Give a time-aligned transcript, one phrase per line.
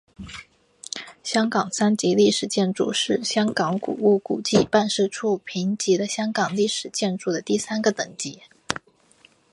[1.23, 8.81] 香港三级历史建筑是香港古物古迹办事处评级的香港历史建筑的第三个级别。